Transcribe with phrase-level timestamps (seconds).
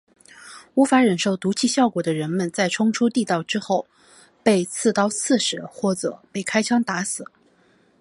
[0.73, 3.85] 无法忍受毒气效果的人们在冲出地道口之后
[4.41, 7.23] 被刺刀刺死或者被开枪打死。